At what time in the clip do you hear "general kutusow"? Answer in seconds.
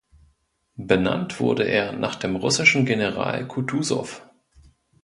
2.87-4.23